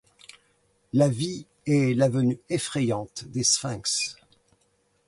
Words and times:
La 0.93 1.09
vie 1.09 1.45
est 1.67 1.93
l’avenue 1.95 2.39
effrayante 2.49 3.25
des 3.25 3.43
sphinx. 3.43 4.15